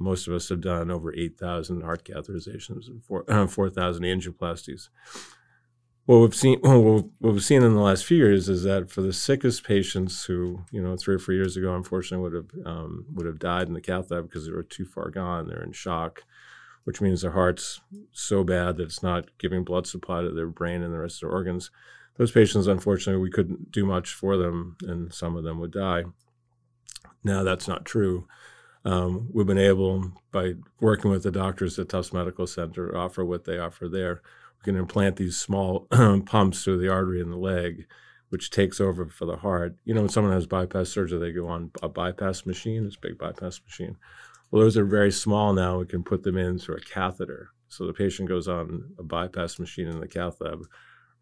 Most 0.00 0.26
of 0.26 0.32
us 0.32 0.48
have 0.48 0.62
done 0.62 0.90
over 0.90 1.14
8,000 1.14 1.82
heart 1.82 2.04
catheterizations 2.04 2.88
and 2.88 3.04
4,000 3.52 4.02
angioplasties. 4.02 4.88
What 6.06 6.20
we've 6.20 6.34
seen, 6.34 6.58
what 6.62 7.04
we've 7.20 7.44
seen 7.44 7.62
in 7.62 7.74
the 7.74 7.82
last 7.82 8.06
few 8.06 8.16
years 8.16 8.48
is 8.48 8.62
that 8.62 8.90
for 8.90 9.02
the 9.02 9.12
sickest 9.12 9.62
patients 9.62 10.24
who, 10.24 10.64
you 10.72 10.82
know, 10.82 10.96
three 10.96 11.16
or 11.16 11.18
four 11.18 11.34
years 11.34 11.54
ago, 11.54 11.76
unfortunately, 11.76 12.22
would 12.22 12.34
have 12.34 12.66
um, 12.66 13.04
would 13.12 13.26
have 13.26 13.38
died 13.38 13.68
in 13.68 13.74
the 13.74 13.80
cath 13.82 14.10
lab 14.10 14.24
because 14.24 14.46
they 14.46 14.52
were 14.52 14.62
too 14.62 14.86
far 14.86 15.10
gone, 15.10 15.46
they're 15.46 15.62
in 15.62 15.72
shock, 15.72 16.24
which 16.84 17.02
means 17.02 17.20
their 17.20 17.32
heart's 17.32 17.82
so 18.10 18.42
bad 18.42 18.78
that 18.78 18.84
it's 18.84 19.02
not 19.02 19.36
giving 19.38 19.64
blood 19.64 19.86
supply 19.86 20.22
to 20.22 20.30
their 20.30 20.46
brain 20.48 20.82
and 20.82 20.94
the 20.94 20.98
rest 20.98 21.22
of 21.22 21.28
their 21.28 21.36
organs. 21.36 21.70
Those 22.16 22.32
patients, 22.32 22.66
unfortunately, 22.66 23.22
we 23.22 23.30
couldn't 23.30 23.70
do 23.70 23.84
much 23.84 24.14
for 24.14 24.38
them, 24.38 24.76
and 24.82 25.12
some 25.12 25.36
of 25.36 25.44
them 25.44 25.60
would 25.60 25.72
die. 25.72 26.04
Now 27.22 27.42
that's 27.42 27.68
not 27.68 27.84
true. 27.84 28.26
Um, 28.84 29.28
we've 29.32 29.46
been 29.46 29.58
able, 29.58 30.12
by 30.32 30.54
working 30.80 31.10
with 31.10 31.22
the 31.22 31.30
doctors 31.30 31.78
at 31.78 31.88
Tufts 31.88 32.12
Medical 32.12 32.46
Center, 32.46 32.96
offer 32.96 33.24
what 33.24 33.44
they 33.44 33.58
offer 33.58 33.88
there. 33.88 34.22
We 34.58 34.64
can 34.64 34.76
implant 34.76 35.16
these 35.16 35.38
small 35.38 35.80
pumps 36.26 36.64
through 36.64 36.78
the 36.78 36.90
artery 36.90 37.20
in 37.20 37.30
the 37.30 37.36
leg, 37.36 37.86
which 38.30 38.50
takes 38.50 38.80
over 38.80 39.06
for 39.06 39.26
the 39.26 39.36
heart. 39.36 39.76
You 39.84 39.94
know, 39.94 40.02
when 40.02 40.10
someone 40.10 40.32
has 40.32 40.46
bypass 40.46 40.88
surgery, 40.88 41.18
they 41.18 41.32
go 41.32 41.48
on 41.48 41.70
a 41.82 41.88
bypass 41.88 42.46
machine, 42.46 42.84
this 42.84 42.96
big 42.96 43.18
bypass 43.18 43.60
machine. 43.64 43.96
Well, 44.50 44.62
those 44.62 44.76
are 44.76 44.84
very 44.84 45.12
small 45.12 45.52
now. 45.52 45.78
We 45.78 45.86
can 45.86 46.02
put 46.02 46.22
them 46.22 46.36
in 46.36 46.58
through 46.58 46.76
a 46.76 46.80
catheter. 46.80 47.50
So 47.68 47.86
the 47.86 47.92
patient 47.92 48.28
goes 48.28 48.48
on 48.48 48.94
a 48.98 49.02
bypass 49.02 49.58
machine 49.58 49.86
in 49.88 50.00
the 50.00 50.08
cath 50.08 50.40
lab, 50.40 50.66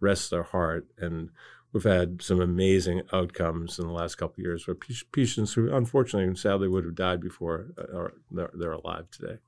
rests 0.00 0.30
their 0.30 0.44
heart, 0.44 0.86
and 0.96 1.30
we've 1.72 1.84
had 1.84 2.22
some 2.22 2.40
amazing 2.40 3.02
outcomes 3.12 3.78
in 3.78 3.86
the 3.86 3.92
last 3.92 4.16
couple 4.16 4.34
of 4.40 4.44
years 4.44 4.66
where 4.66 4.76
patients 5.12 5.52
who 5.54 5.74
unfortunately 5.74 6.26
and 6.26 6.38
sadly 6.38 6.68
would 6.68 6.84
have 6.84 6.94
died 6.94 7.20
before 7.20 7.68
uh, 7.78 7.96
are 7.96 8.14
they're, 8.30 8.50
they're 8.54 8.72
alive 8.72 9.10
today. 9.10 9.38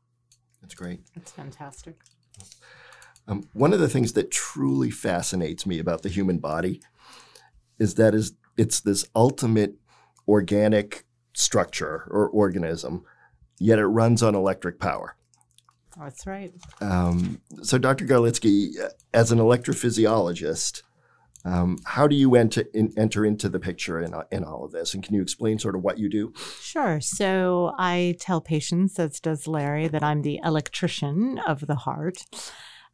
That's 0.61 0.75
great. 0.75 1.01
That's 1.15 1.33
fantastic. 1.33 1.97
Um, 3.27 3.49
one 3.53 3.73
of 3.73 3.81
the 3.81 3.89
things 3.89 4.13
that 4.15 4.31
truly 4.31 4.91
fascinates 4.91 5.67
me 5.67 5.79
about 5.79 6.03
the 6.03 6.09
human 6.09 6.39
body 6.39 6.81
is 7.79 7.95
that 7.95 8.15
is 8.15 8.35
it's 8.57 8.81
this 8.81 9.07
ultimate 9.15 9.75
organic 10.29 11.07
structure 11.33 12.07
or 12.11 12.29
organism, 12.29 13.05
yet 13.59 13.79
it 13.79 13.87
runs 13.87 14.23
on 14.23 14.35
electric 14.35 14.79
power. 14.79 15.17
That's 15.99 16.27
right. 16.27 16.53
Um, 16.81 17.41
so, 17.63 17.79
Dr. 17.79 18.07
Garlitski, 18.07 18.75
as 19.13 19.33
an 19.33 19.39
electrophysiologist, 19.39 20.83
Um, 21.45 21.79
how 21.85 22.07
do 22.07 22.15
you 22.15 22.35
enter, 22.35 22.65
in, 22.75 22.93
enter 22.97 23.25
into 23.25 23.49
the 23.49 23.61
picture 23.61 24.01
in, 24.01 24.15
in 24.31 24.45
all 24.45 24.65
of 24.65 24.73
this? 24.73 24.95
And 24.95 25.03
can 25.03 25.15
you 25.15 25.23
explain 25.23 25.59
sort 25.59 25.75
of 25.75 25.83
what 25.83 25.99
you 25.99 26.09
do? 26.09 26.33
Sure. 26.61 27.01
So 27.01 27.73
I 27.79 28.17
tell 28.21 28.41
patients, 28.41 28.99
as 28.99 29.21
does 29.21 29.47
Larry, 29.47 29.89
that 29.89 30.03
I'm 30.03 30.23
the 30.23 30.41
electrician 30.45 31.39
of 31.47 31.67
the 31.67 31.77
heart. 31.77 32.27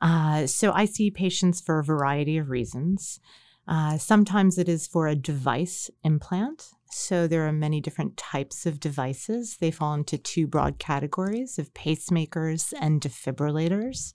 Uh, 0.01 0.47
so 0.47 0.73
I 0.73 0.85
see 0.85 1.11
patients 1.11 1.61
for 1.61 1.79
a 1.79 1.85
variety 1.85 2.39
of 2.39 2.51
reasons. 2.51 3.21
Uh, 3.67 3.99
sometimes 3.99 4.59
it 4.59 4.69
is 4.69 4.87
for 4.87 5.09
a 5.09 5.17
device 5.17 5.91
implant. 6.05 6.69
So 6.91 7.27
there 7.27 7.47
are 7.49 7.53
many 7.53 7.81
different 7.81 8.17
types 8.17 8.65
of 8.65 8.79
devices. 8.79 9.57
They 9.57 9.73
fall 9.73 9.95
into 9.95 10.19
two 10.19 10.47
broad 10.47 10.79
categories 10.79 11.59
of 11.59 11.75
pacemakers 11.75 12.73
and 12.81 13.01
defibrillators 13.01 14.15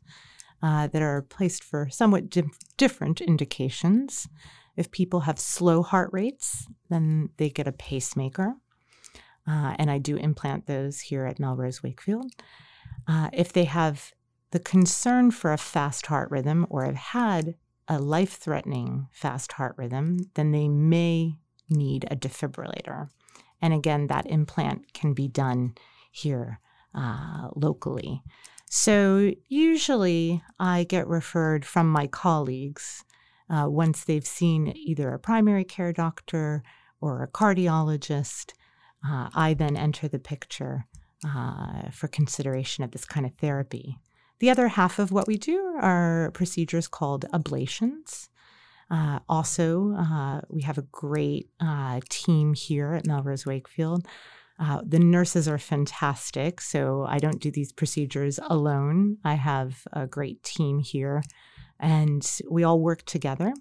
uh, 0.61 0.87
that 0.87 1.01
are 1.01 1.21
placed 1.21 1.63
for 1.63 1.89
somewhat 1.89 2.29
di- 2.29 2.43
different 2.77 3.21
indications. 3.21 4.27
If 4.77 4.91
people 4.91 5.21
have 5.21 5.39
slow 5.39 5.83
heart 5.83 6.09
rates, 6.13 6.67
then 6.89 7.29
they 7.37 7.49
get 7.49 7.67
a 7.67 7.71
pacemaker. 7.71 8.55
Uh, 9.47 9.75
and 9.77 9.89
I 9.89 9.97
do 9.97 10.17
implant 10.17 10.67
those 10.67 10.99
here 11.01 11.25
at 11.25 11.39
Melrose 11.39 11.83
Wakefield. 11.83 12.31
Uh, 13.07 13.29
if 13.33 13.51
they 13.51 13.65
have 13.65 14.13
the 14.51 14.59
concern 14.59 15.31
for 15.31 15.51
a 15.51 15.57
fast 15.57 16.05
heart 16.07 16.29
rhythm 16.29 16.67
or 16.69 16.85
have 16.85 16.95
had 16.95 17.55
a 17.87 17.99
life 17.99 18.37
threatening 18.37 19.07
fast 19.11 19.53
heart 19.53 19.75
rhythm, 19.77 20.29
then 20.35 20.51
they 20.51 20.67
may 20.69 21.37
need 21.69 22.05
a 22.09 22.15
defibrillator. 22.15 23.09
And 23.61 23.73
again, 23.73 24.07
that 24.07 24.27
implant 24.27 24.93
can 24.93 25.13
be 25.13 25.27
done 25.27 25.75
here 26.11 26.59
uh, 26.93 27.49
locally. 27.55 28.23
So 28.73 29.33
usually 29.49 30.41
I 30.57 30.85
get 30.85 31.05
referred 31.05 31.65
from 31.65 31.91
my 31.91 32.07
colleagues 32.07 33.03
uh, 33.49 33.65
once 33.67 34.05
they've 34.05 34.25
seen 34.25 34.71
either 34.77 35.13
a 35.13 35.19
primary 35.19 35.65
care 35.65 35.91
doctor 35.91 36.63
or 37.01 37.21
a 37.21 37.27
cardiologist. 37.27 38.53
Uh, 39.05 39.29
I 39.35 39.55
then 39.55 39.75
enter 39.75 40.07
the 40.07 40.19
picture 40.19 40.85
uh, 41.27 41.89
for 41.91 42.07
consideration 42.07 42.85
of 42.85 42.91
this 42.91 43.03
kind 43.03 43.25
of 43.25 43.33
therapy. 43.41 43.97
The 44.39 44.49
other 44.49 44.69
half 44.69 44.99
of 44.99 45.11
what 45.11 45.27
we 45.27 45.35
do 45.35 45.75
are 45.81 46.31
procedures 46.33 46.87
called 46.87 47.25
ablations. 47.33 48.29
Uh, 48.89 49.19
also, 49.27 49.95
uh, 49.97 50.41
we 50.47 50.61
have 50.61 50.77
a 50.77 50.87
great 50.93 51.49
uh, 51.59 51.99
team 52.09 52.53
here 52.53 52.93
at 52.93 53.05
Melrose 53.05 53.45
Wakefield. 53.45 54.07
Uh, 54.61 54.79
the 54.85 54.99
nurses 54.99 55.47
are 55.47 55.57
fantastic, 55.57 56.61
so 56.61 57.03
I 57.09 57.17
don't 57.17 57.41
do 57.41 57.49
these 57.49 57.71
procedures 57.71 58.39
alone. 58.43 59.17
I 59.25 59.33
have 59.33 59.87
a 59.91 60.05
great 60.05 60.43
team 60.43 60.79
here, 60.79 61.23
and 61.79 62.23
we 62.49 62.63
all 62.63 62.79
work 62.79 63.03
together 63.05 63.53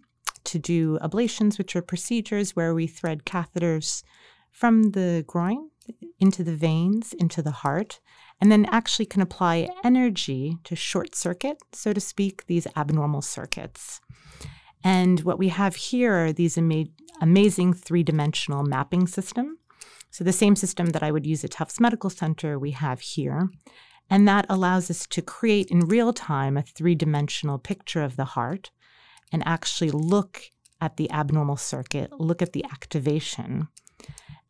to 0.45 0.59
do 0.59 0.99
ablations, 0.99 1.57
which 1.57 1.75
are 1.75 1.81
procedures 1.81 2.55
where 2.55 2.75
we 2.75 2.87
thread 2.87 3.25
catheters 3.25 4.03
from 4.51 4.91
the 4.91 5.25
groin 5.27 5.71
into 6.19 6.45
the 6.45 6.55
veins, 6.55 7.15
into 7.15 7.41
the 7.41 7.51
heart, 7.51 8.01
and 8.39 8.53
then 8.53 8.67
actually 8.67 9.07
can 9.07 9.23
apply 9.23 9.71
energy 9.83 10.59
to 10.65 10.77
short 10.77 11.15
circuit, 11.15 11.57
so 11.73 11.95
to 11.95 12.01
speak, 12.01 12.47
these 12.47 12.67
abnormal 12.77 13.23
circuits. 13.23 14.03
And 14.85 15.21
what 15.21 15.39
we 15.39 15.49
have 15.49 15.77
here 15.77 16.27
are 16.27 16.33
these 16.33 16.59
ama- 16.59 16.87
amazing 17.23 17.73
three 17.73 18.03
dimensional 18.03 18.65
mapping 18.65 19.07
system. 19.07 19.57
So 20.11 20.25
the 20.25 20.33
same 20.33 20.57
system 20.57 20.87
that 20.91 21.03
I 21.03 21.13
would 21.13 21.27
use 21.27 21.45
at 21.45 21.53
Tufts 21.53 21.81
Medical 21.81 22.11
Center, 22.11 22.59
we 22.59 22.73
have 22.73 23.01
here. 23.01 23.49
And 24.09 24.27
that 24.27 24.47
allows 24.49 24.91
us 24.91 25.07
to 25.07 25.23
create 25.23 25.71
in 25.71 25.81
real 25.81 26.13
time 26.13 26.57
a 26.57 26.63
three 26.63 26.97
dimensional 26.97 27.59
picture 27.59 28.03
of 28.03 28.17
the 28.17 28.25
heart 28.25 28.71
and 29.33 29.43
actually 29.47 29.93
look 29.93 30.43
at 30.81 30.97
the 30.97 31.11
abnormal 31.13 31.57
circuit, 31.57 32.19
look 32.19 32.43
at 32.43 32.53
the 32.53 32.65
activation. 32.65 33.69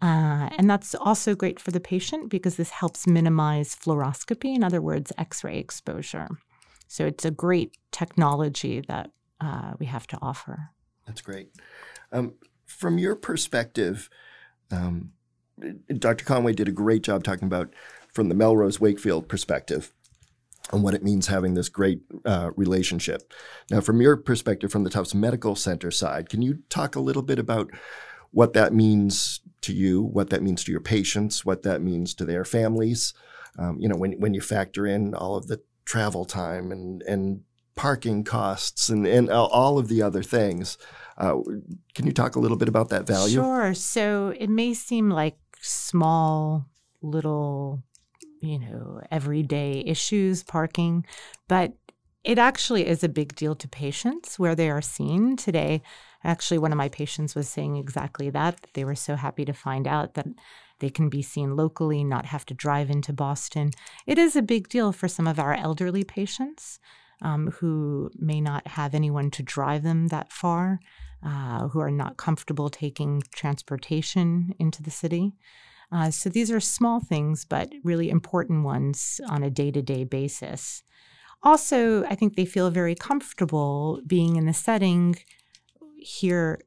Uh, 0.01 0.49
and 0.57 0.71
that's 0.71 0.95
also 0.95 1.35
great 1.35 1.61
for 1.61 1.73
the 1.73 1.81
patient 1.81 2.31
because 2.31 2.57
this 2.57 2.71
helps 2.71 3.07
minimize 3.07 3.77
fluoroscopy, 3.77 4.55
in 4.55 4.65
other 4.65 4.81
words, 4.81 5.13
x 5.19 5.45
ray 5.45 5.59
exposure. 5.59 6.29
So 6.89 7.07
it's 7.07 7.25
a 7.25 7.31
great 7.31 7.77
technology 7.93 8.81
that 8.89 9.11
uh, 9.41 9.73
we 9.79 9.87
have 9.87 10.07
to 10.09 10.19
offer. 10.23 10.71
That's 11.07 11.21
great. 11.21 11.51
Um, 12.13 12.35
from 12.67 12.99
your 12.99 13.15
perspective, 13.15 14.09
um, 14.71 15.13
Dr. 15.99 16.25
Conway 16.25 16.53
did 16.53 16.69
a 16.69 16.73
great 16.73 17.03
job 17.03 17.25
talking 17.25 17.47
about 17.47 17.73
from 18.13 18.29
the 18.29 18.35
Melrose 18.35 18.81
Wakefield 18.81 19.29
perspective 19.29 19.93
and 20.73 20.83
what 20.83 20.95
it 20.95 21.03
means 21.03 21.27
having 21.27 21.55
this 21.55 21.69
great 21.69 22.01
uh, 22.25 22.51
relationship. 22.57 23.33
Now, 23.71 23.81
from 23.81 24.01
your 24.01 24.17
perspective, 24.17 24.71
from 24.71 24.85
the 24.85 24.91
Tufts 24.91 25.15
Medical 25.15 25.57
Center 25.57 25.91
side, 25.91 26.29
can 26.29 26.43
you 26.43 26.59
talk 26.69 26.97
a 26.97 27.01
little 27.01 27.23
bit 27.23 27.39
about 27.39 27.71
what 28.31 28.53
that 28.53 28.73
means 28.73 29.41
to 29.63 29.73
you, 29.73 30.03
what 30.03 30.31
that 30.31 30.43
means 30.43 30.65
to 30.65 30.71
your 30.71 30.81
patients, 30.81 31.45
what 31.45 31.63
that 31.63 31.83
means 31.83 32.15
to 32.15 32.25
their 32.25 32.45
families. 32.45 33.13
Um, 33.59 33.79
you 33.81 33.89
know, 33.89 33.97
when 33.97 34.13
when 34.13 34.35
you 34.35 34.41
factor 34.41 34.87
in 34.87 35.15
all 35.15 35.37
of 35.37 35.49
the 35.49 35.61
travel 35.85 36.25
time 36.25 36.71
and 36.71 37.03
and 37.03 37.43
parking 37.75 38.25
costs 38.25 38.89
and 38.89 39.07
and 39.07 39.31
all 39.31 39.79
of 39.79 39.89
the 39.89 40.03
other 40.03 40.23
things. 40.23 40.79
Uh, 41.19 41.39
can 41.95 42.07
you 42.07 42.13
talk 42.13 42.35
a 42.37 42.41
little 42.41 42.57
bit 42.57 42.69
about 42.69 42.89
that 42.89 43.07
value? 43.07 43.35
Sure. 43.35 43.75
So 43.75 44.35
it 44.39 44.49
may 44.49 44.73
seem 44.73 45.11
like 45.11 45.37
small 45.61 46.67
little 47.03 47.83
you 48.41 48.59
know 48.59 49.01
everyday 49.11 49.83
issues 49.87 50.43
parking. 50.43 51.05
But 51.49 51.75
it 52.23 52.39
actually 52.39 52.87
is 52.87 53.03
a 53.03 53.09
big 53.09 53.35
deal 53.35 53.55
to 53.55 53.69
patients 53.69 54.39
where 54.39 54.55
they 54.55 54.71
are 54.71 54.83
seen. 54.83 55.37
Today 55.37 55.83
Actually, 56.23 56.59
one 56.59 56.73
of 56.73 56.79
my 56.79 56.89
patients 56.89 57.35
was 57.35 57.49
saying 57.49 57.77
exactly 57.77 58.29
that, 58.31 58.67
they 58.75 58.85
were 58.85 58.95
so 58.95 59.17
happy 59.17 59.45
to 59.45 59.53
find 59.53 59.87
out 59.87 60.15
that 60.15 60.27
they 60.81 60.91
can 60.91 61.09
be 61.09 61.23
seen 61.23 61.57
locally, 61.57 62.05
not 62.05 62.27
have 62.27 62.45
to 62.47 62.55
drive 62.55 62.91
into 62.91 63.13
Boston. 63.13 63.71
It 64.07 64.19
is 64.19 64.37
a 64.37 64.43
big 64.43 64.69
deal 64.69 64.93
for 64.93 65.09
some 65.09 65.27
of 65.27 65.39
our 65.39 65.55
elderly 65.55 66.05
patients 66.05 66.79
um, 67.23 67.51
who 67.53 68.11
may 68.19 68.41
not 68.41 68.67
have 68.67 68.95
anyone 68.95 69.31
to 69.33 69.43
drive 69.43 69.83
them 69.83 70.09
that 70.09 70.33
far, 70.33 70.81
uh, 71.25 71.69
who 71.69 71.81
are 71.81 71.91
not 71.91 72.17
comfortable 72.17 72.71
taking 72.71 73.23
transportation 73.35 74.55
into 74.59 74.83
the 74.83 74.91
city. 74.91 75.35
Uh, 75.93 76.11
so 76.11 76.29
these 76.29 76.51
are 76.51 76.61
small 76.61 77.01
things, 77.01 77.45
but 77.45 77.73
really 77.83 78.11
important 78.11 78.65
ones 78.65 79.21
on 79.29 79.43
a 79.43 79.51
day 79.51 79.71
to 79.71 79.83
day 79.83 80.05
basis. 80.05 80.83
Also, 81.43 82.05
I 82.05 82.15
think 82.15 82.37
they 82.37 82.45
feel 82.45 82.71
very 82.71 82.95
comfortable 82.95 84.01
being 84.07 84.37
in 84.37 84.47
the 84.47 84.53
setting 84.53 85.17
here 85.97 86.61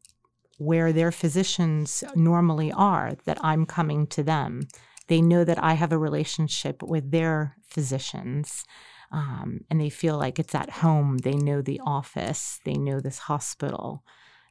where 0.58 0.92
their 0.92 1.12
physicians 1.12 2.04
normally 2.16 2.72
are, 2.72 3.16
that 3.26 3.38
I'm 3.42 3.66
coming 3.66 4.08
to 4.08 4.24
them. 4.24 4.68
They 5.08 5.22
know 5.22 5.44
that 5.44 5.62
I 5.62 5.74
have 5.74 5.92
a 5.92 5.98
relationship 5.98 6.82
with 6.82 7.12
their 7.12 7.56
physicians. 7.68 8.64
Um, 9.12 9.62
and 9.70 9.80
they 9.80 9.90
feel 9.90 10.18
like 10.18 10.40
it's 10.40 10.56
at 10.56 10.70
home. 10.70 11.20
They 11.20 11.36
know 11.36 11.62
the 11.62 11.82
office, 11.86 12.60
they 12.66 12.74
know 12.74 13.00
this 13.00 13.20
hospital. 13.20 14.04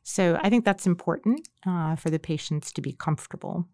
So 0.02 0.38
I 0.42 0.50
think 0.50 0.64
that's 0.64 0.87
important 0.87 1.49
uh, 1.66 1.97
for 1.97 2.11
the 2.11 2.18
patients 2.18 2.73
to 2.73 2.80
be 2.80 2.92
comfortable. 2.92 3.68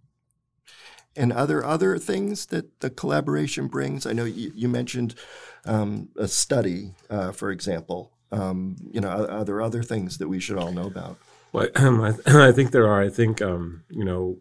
And 1.16 1.32
other 1.32 1.64
other 1.64 1.98
things 1.98 2.46
that 2.46 2.80
the 2.80 2.90
collaboration 2.90 3.66
brings. 3.66 4.06
I 4.06 4.12
know 4.12 4.24
you, 4.24 4.52
you 4.54 4.68
mentioned 4.68 5.14
um, 5.64 6.10
a 6.16 6.28
study, 6.28 6.92
uh, 7.10 7.32
for 7.32 7.50
example, 7.50 8.12
um, 8.30 8.76
you 8.90 9.00
know, 9.00 9.08
are, 9.08 9.30
are, 9.30 9.44
there 9.44 9.60
other 9.60 9.82
things 9.82 10.18
that 10.18 10.28
we 10.28 10.38
should 10.38 10.58
all 10.58 10.72
know 10.72 10.86
about? 10.86 11.16
Well, 11.52 11.68
I, 11.76 12.14
I 12.26 12.52
think 12.52 12.70
there 12.70 12.86
are. 12.86 13.02
I 13.02 13.08
think 13.08 13.40
um, 13.40 13.84
you 13.88 14.04
know, 14.04 14.38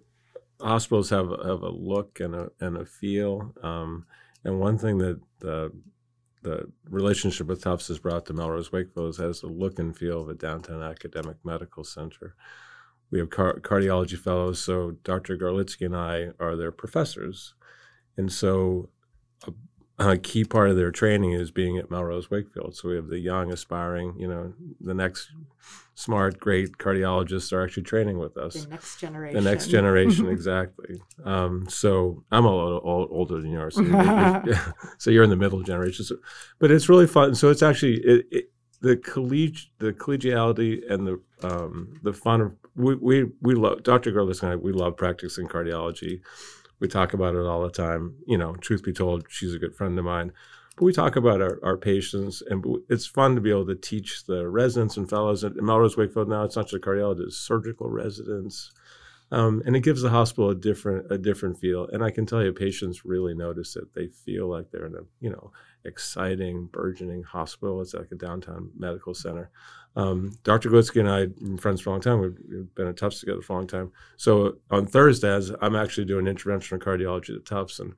hospitals 0.62 1.10
have 1.10 1.30
have 1.30 1.62
a 1.64 1.70
look 1.70 2.20
and 2.20 2.36
a 2.36 2.52
and 2.60 2.78
a 2.78 2.86
feel. 2.86 3.54
Um, 3.64 4.06
and 4.44 4.60
one 4.60 4.78
thing 4.78 4.98
that 5.00 5.20
the 5.40 5.72
the 6.44 6.72
relationship 6.90 7.48
with 7.48 7.64
Tufts 7.64 7.88
has 7.88 8.00
brought 8.00 8.26
to 8.28 8.34
Melrose 8.34 8.72
Wakefield 8.72 9.18
has 9.18 9.42
the 9.42 9.48
look 9.48 9.80
and 9.80 9.96
feel 9.96 10.22
of 10.22 10.30
a 10.30 10.34
downtown 10.34 10.82
academic 10.82 11.38
medical 11.44 11.84
center. 11.84 12.36
We 13.10 13.20
have 13.20 13.30
car- 13.30 13.60
cardiology 13.60 14.18
fellows, 14.18 14.60
so 14.62 14.92
Dr. 15.04 15.38
Garlitski 15.38 15.86
and 15.86 15.96
I 15.96 16.30
are 16.40 16.56
their 16.56 16.72
professors, 16.72 17.54
and 18.18 18.32
so 18.32 18.90
a 19.48 19.54
a 20.00 20.18
key 20.18 20.44
part 20.44 20.70
of 20.70 20.76
their 20.76 20.92
training 20.92 21.32
is 21.32 21.50
being 21.50 21.78
at 21.78 21.90
Melrose 21.90 22.30
Wakefield. 22.30 22.76
So 22.76 22.90
we 22.90 22.96
have 22.96 23.08
the 23.08 23.20
young, 23.20 23.52
aspiring, 23.52 24.16
you 24.18 24.28
know, 24.28 24.54
the 24.80 24.94
next 24.94 25.32
smart, 25.96 26.40
great 26.40 26.78
cardiologists 26.78 27.52
are 27.52 27.64
actually 27.64 27.84
training 27.84 28.20
with 28.20 28.38
us. 28.38 28.66
The 28.66 28.70
next 28.70 29.00
generation. 29.00 29.44
The 29.44 29.50
next 29.50 29.68
generation, 29.68 30.28
exactly. 30.30 31.02
Um, 31.26 31.68
so 31.68 32.24
I'm 32.32 32.46
a 32.46 32.56
little 32.56 32.82
old, 32.84 33.10
older 33.12 33.42
than 33.42 33.52
yours, 33.52 33.76
so 33.76 33.82
you're, 33.82 34.76
so 35.00 35.10
you're 35.10 35.24
in 35.24 35.32
the 35.32 35.36
middle 35.36 35.64
generation. 35.64 36.06
So, 36.06 36.18
but 36.60 36.70
it's 36.70 36.90
really 36.90 37.08
fun. 37.08 37.34
So 37.34 37.50
it's 37.50 37.64
actually 37.64 37.96
it, 38.02 38.26
it, 38.30 38.52
the 38.82 38.96
colleg 38.96 39.58
the 39.80 39.94
collegiality 39.94 40.80
and 40.88 41.08
the 41.08 41.20
um, 41.42 42.00
the 42.04 42.14
fun 42.14 42.42
of 42.42 42.56
we 42.76 42.94
we 42.94 43.26
we 43.42 43.56
love 43.56 43.82
Dr. 43.82 44.12
Gerlis 44.12 44.44
and 44.44 44.52
I. 44.52 44.56
We 44.56 44.72
love 44.72 44.96
practicing 44.96 45.48
cardiology 45.48 46.22
we 46.80 46.88
talk 46.88 47.14
about 47.14 47.36
it 47.36 47.46
all 47.46 47.64
the 47.64 47.72
time. 47.72 48.16
You 48.26 48.38
know, 48.38 48.56
truth 48.56 48.84
be 48.84 48.94
told, 48.94 49.26
she's 49.30 49.54
a 49.54 49.60
good 49.60 49.76
friend 49.76 49.98
of 49.98 50.06
mine. 50.06 50.32
But 50.76 50.86
we 50.86 50.94
talk 50.94 51.16
about 51.16 51.42
our, 51.42 51.60
our 51.64 51.76
patients, 51.76 52.44
and 52.48 52.64
it's 52.88 53.08
fun 53.08 53.34
to 53.34 53.42
be 53.42 53.50
able 53.50 53.66
to 53.66 53.76
teach 53.76 54.26
the 54.26 54.48
residents 54.48 54.96
and 54.96 55.10
fellows 55.10 55.44
at 55.44 55.56
Melrose 55.56 55.98
Wakefield 55.98 56.30
now. 56.30 56.44
It's 56.44 56.56
not 56.56 56.68
just 56.68 56.84
cardiologists, 56.84 57.28
it's 57.28 57.38
surgical 57.38 57.90
residents, 57.90 58.72
um, 59.32 59.64
and 59.66 59.76
it 59.76 59.82
gives 59.82 60.04
the 60.04 60.12
hospital 60.12 60.52
a 60.52 60.56
different 60.56 61.12
a 61.12 61.18
different 61.18 61.60
feel. 61.60 61.88
And 61.88 62.04
I 62.04 62.12
can 62.12 62.28
tell 62.28 62.44
you, 62.44 62.54
patients 62.54 63.06
really 63.06 63.34
notice 63.34 63.76
it. 63.76 63.96
They 63.96 64.08
feel 64.08 64.48
like 64.48 64.70
they're 64.70 64.86
in 64.86 64.94
a 64.94 65.02
you 65.20 65.32
know 65.32 65.52
exciting, 65.88 66.68
burgeoning 66.68 67.24
hospital. 67.24 67.82
It's 67.82 67.94
like 67.94 68.12
a 68.12 68.16
downtown 68.16 68.72
medical 68.78 69.14
center. 69.14 69.50
Um, 69.96 70.38
Dr. 70.44 70.70
Glitzky 70.70 71.00
and 71.00 71.10
I 71.10 71.22
have 71.22 71.36
been 71.40 71.58
friends 71.58 71.82
for 71.82 71.90
a 71.90 71.94
long 71.94 72.02
time. 72.02 72.20
We've 72.20 72.76
been 72.76 72.88
at 72.88 72.98
Tufts 72.98 73.20
together 73.20 73.42
for 73.42 73.54
a 73.54 73.56
long 73.56 73.68
time. 73.68 73.92
So 74.16 74.58
on 74.70 74.86
Thursdays, 74.86 75.52
I'm 75.60 75.76
actually 75.76 76.06
doing 76.06 76.26
interventional 76.26 76.78
cardiology 76.78 77.36
at 77.36 77.46
Tufts, 77.46 77.80
and 77.80 77.96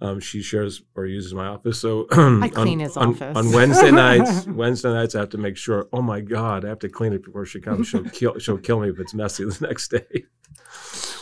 um, 0.00 0.18
she 0.18 0.40
shares 0.40 0.82
or 0.94 1.04
uses 1.04 1.34
my 1.34 1.46
office. 1.46 1.78
So 1.78 2.06
I 2.12 2.48
clean 2.48 2.80
on, 2.80 2.80
his 2.80 2.96
on, 2.96 3.10
office 3.10 3.36
on 3.36 3.52
Wednesday 3.52 3.90
nights. 3.92 4.46
Wednesday 4.46 4.92
nights, 4.92 5.14
I 5.14 5.20
have 5.20 5.28
to 5.30 5.38
make 5.38 5.58
sure. 5.58 5.88
Oh 5.92 6.00
my 6.00 6.20
God, 6.20 6.64
I 6.64 6.68
have 6.68 6.78
to 6.80 6.88
clean 6.88 7.12
it 7.12 7.22
before 7.22 7.44
she 7.44 7.60
comes. 7.60 7.88
She'll 7.88 8.04
kill. 8.10 8.38
She'll 8.38 8.58
kill 8.58 8.80
me 8.80 8.88
if 8.88 8.98
it's 8.98 9.12
messy 9.12 9.44
the 9.48 9.66
next 9.66 9.90
day. 9.90 10.24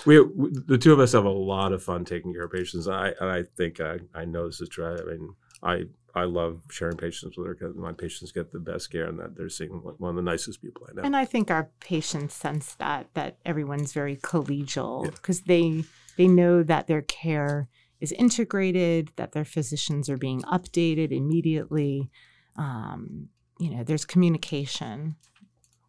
We, 0.07 0.21
we, 0.21 0.51
the 0.53 0.79
two 0.79 0.93
of 0.93 1.01
us 1.01 1.13
have 1.13 1.27
a 1.27 1.31
lot 1.31 1.73
of 1.73 1.83
fun 1.83 2.05
taking 2.05 2.33
care 2.33 2.45
of 2.45 2.53
patients. 2.53 2.87
I 2.87 3.09
and 3.21 3.29
I 3.29 3.43
think 3.57 3.81
I, 3.81 3.99
I 4.15 4.25
know 4.25 4.47
this 4.47 4.61
is 4.61 4.69
true. 4.69 4.97
I 4.97 5.03
mean, 5.05 5.35
I 5.63 5.85
I 6.15 6.25
love 6.25 6.63
sharing 6.71 6.97
patients 6.97 7.37
with 7.37 7.47
her 7.47 7.55
because 7.55 7.77
my 7.77 7.93
patients 7.93 8.33
get 8.33 8.53
the 8.53 8.59
best 8.59 8.91
care 8.91 9.07
and 9.07 9.19
that 9.21 9.37
they're 9.37 9.49
seeing 9.49 9.71
one 9.71 10.11
of 10.11 10.17
the 10.17 10.23
nicest 10.23 10.61
people 10.61 10.87
I 10.89 10.95
know. 10.95 11.03
And 11.03 11.17
I 11.17 11.25
think 11.25 11.51
our 11.51 11.71
patients 11.81 12.35
sense 12.35 12.75
that 12.77 13.09
that 13.15 13.37
everyone's 13.45 13.93
very 13.93 14.17
collegial 14.17 15.05
because 15.05 15.41
yeah. 15.41 15.45
they 15.47 15.85
they 16.17 16.29
know 16.29 16.63
that 16.63 16.87
their 16.87 17.03
care 17.03 17.69
is 18.01 18.13
integrated, 18.13 19.11
that 19.17 19.33
their 19.33 19.45
physicians 19.45 20.09
are 20.09 20.17
being 20.17 20.43
updated 20.43 21.13
immediately. 21.13 22.11
Um, 22.57 23.29
you 23.59 23.71
know, 23.71 23.85
there's 23.85 24.05
communication. 24.05 25.17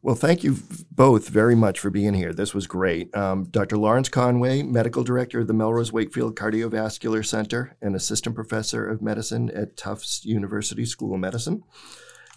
Well, 0.04 0.16
thank 0.16 0.44
you 0.44 0.58
both 0.90 1.30
very 1.30 1.54
much 1.54 1.80
for 1.80 1.92
being 1.92 2.16
here. 2.16 2.34
This 2.34 2.56
was 2.56 2.66
great. 2.66 3.16
Um, 3.16 3.44
Dr. 3.46 3.78
Laurence 3.78 4.10
Conway, 4.10 4.64
Medical 4.64 5.04
Director 5.04 5.42
of 5.42 5.48
the 5.48 5.54
Melrose 5.54 5.94
Wakefield 5.94 6.36
Cardiovascular 6.36 7.24
Center 7.24 7.78
and 7.84 7.96
Assistant 7.96 8.34
Professor 8.34 8.88
of 8.88 9.04
Medicine 9.04 9.52
at 9.52 9.78
Tufts 9.78 10.26
University 10.26 10.86
School 10.86 11.14
of 11.14 11.20
Medicine, 11.20 11.64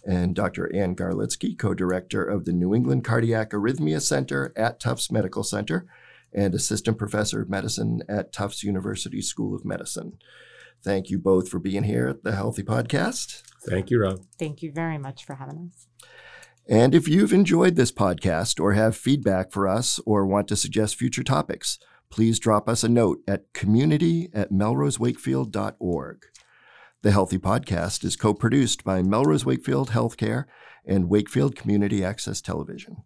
and 0.05 0.35
Dr. 0.35 0.73
Ann 0.75 0.95
Garlitski, 0.95 1.57
Co 1.57 1.73
Director 1.73 2.23
of 2.23 2.45
the 2.45 2.53
New 2.53 2.75
England 2.75 3.03
Cardiac 3.03 3.49
Arrhythmia 3.49 3.99
Center 3.99 4.53
at 4.55 4.79
Tufts 4.79 5.11
Medical 5.11 5.43
Center 5.43 5.87
and 6.31 6.53
Assistant 6.53 6.99
Professor 6.99 7.41
of 7.41 7.49
Medicine 7.49 8.03
at 8.07 8.31
Tufts 8.31 8.63
University 8.63 9.21
School 9.21 9.55
of 9.55 9.65
Medicine. 9.65 10.19
Thank 10.83 11.09
you 11.09 11.17
both 11.17 11.49
for 11.49 11.57
being 11.57 11.83
here 11.83 12.07
at 12.09 12.23
the 12.23 12.35
Healthy 12.35 12.61
Podcast. 12.61 13.41
Thank 13.67 13.89
you, 13.89 14.03
Rob. 14.03 14.21
Thank 14.37 14.61
you 14.61 14.71
very 14.71 14.99
much 14.99 15.25
for 15.25 15.33
having 15.33 15.71
us. 15.71 15.87
And 16.67 16.95
if 16.95 17.07
you've 17.07 17.33
enjoyed 17.33 17.75
this 17.75 17.91
podcast 17.91 18.59
or 18.59 18.73
have 18.73 18.97
feedback 18.97 19.51
for 19.51 19.67
us 19.67 19.99
or 20.05 20.25
want 20.25 20.47
to 20.47 20.55
suggest 20.55 20.95
future 20.95 21.23
topics, 21.23 21.77
please 22.09 22.39
drop 22.39 22.67
us 22.67 22.83
a 22.83 22.89
note 22.89 23.19
at 23.27 23.53
community 23.53 24.29
at 24.33 24.51
melrosewakefield.org. 24.51 26.25
The 27.03 27.11
Healthy 27.11 27.37
Podcast 27.37 28.03
is 28.03 28.15
co 28.15 28.33
produced 28.33 28.83
by 28.83 29.03
Melrose 29.03 29.45
Wakefield 29.45 29.91
Healthcare 29.91 30.45
and 30.83 31.07
Wakefield 31.07 31.55
Community 31.55 32.03
Access 32.03 32.41
Television. 32.41 33.03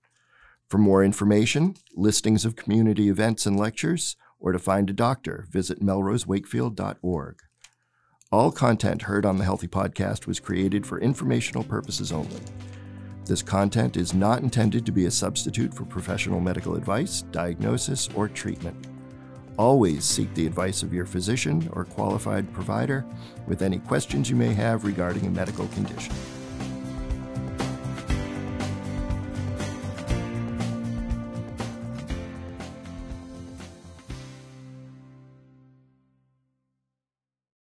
For 0.69 0.77
more 0.77 1.03
information, 1.03 1.75
listings 1.93 2.45
of 2.45 2.55
community 2.55 3.09
events 3.09 3.45
and 3.45 3.59
lectures, 3.59 4.15
or 4.39 4.53
to 4.53 4.59
find 4.59 4.89
a 4.89 4.93
doctor, 4.93 5.47
visit 5.49 5.81
melrosewakefield.org. 5.81 7.39
All 8.31 8.51
content 8.51 9.01
heard 9.01 9.25
on 9.25 9.37
the 9.37 9.43
Healthy 9.43 9.67
Podcast 9.67 10.27
was 10.27 10.39
created 10.39 10.87
for 10.87 11.01
informational 11.01 11.65
purposes 11.65 12.13
only. 12.13 12.39
This 13.29 13.43
content 13.43 13.95
is 13.95 14.15
not 14.15 14.41
intended 14.41 14.87
to 14.87 14.91
be 14.91 15.05
a 15.05 15.11
substitute 15.11 15.71
for 15.71 15.85
professional 15.85 16.39
medical 16.39 16.73
advice, 16.73 17.21
diagnosis, 17.29 18.09
or 18.15 18.27
treatment. 18.27 18.87
Always 19.55 20.03
seek 20.03 20.33
the 20.33 20.47
advice 20.47 20.81
of 20.81 20.95
your 20.95 21.05
physician 21.05 21.69
or 21.73 21.85
qualified 21.85 22.51
provider 22.51 23.05
with 23.45 23.61
any 23.61 23.77
questions 23.77 24.31
you 24.31 24.35
may 24.35 24.51
have 24.55 24.83
regarding 24.83 25.27
a 25.27 25.29
medical 25.29 25.67
condition. 25.67 26.11